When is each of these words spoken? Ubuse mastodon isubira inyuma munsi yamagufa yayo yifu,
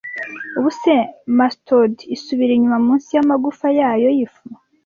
Ubuse 0.57 0.93
mastodon 1.37 1.93
isubira 2.15 2.51
inyuma 2.55 2.77
munsi 2.85 3.09
yamagufa 3.17 3.67
yayo 3.79 4.09
yifu, 4.17 4.43